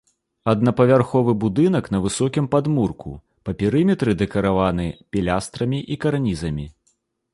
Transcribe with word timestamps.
Аднапавярховы 0.51 1.31
будынак 1.43 1.89
на 1.95 1.99
высокім 2.07 2.45
падмурку, 2.55 3.13
па 3.49 3.55
перыметры 3.59 4.11
дэкараваны 4.23 4.87
пілястрамі 5.17 5.79
і 5.95 6.03
карнізамі. 6.07 6.65